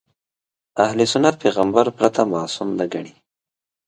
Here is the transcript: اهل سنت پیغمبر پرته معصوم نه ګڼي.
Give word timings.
اهل 0.85 0.99
سنت 1.11 1.35
پیغمبر 1.43 1.85
پرته 1.97 2.21
معصوم 2.33 2.69
نه 2.79 2.85
ګڼي. 2.93 3.15